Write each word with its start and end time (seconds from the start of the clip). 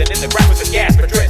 and 0.00 0.08
then 0.08 0.20
the 0.20 0.34
rappers 0.34 0.66
are 0.66 0.72
gas 0.72 0.96
for 0.96 1.06
drip. 1.06 1.29